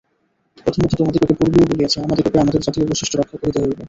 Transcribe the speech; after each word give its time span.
প্রথমত 0.57 0.91
তোমাদিগকে 0.95 1.33
পূর্বেই 1.33 1.69
বলিয়াছি, 1.71 1.97
আমাদিগকে 1.99 2.37
আমাদের 2.39 2.61
জাতীয় 2.61 2.85
বৈশিষ্ট্য 2.87 3.15
রক্ষা 3.17 3.37
করিতে 3.37 3.57
হইবে। 3.59 3.75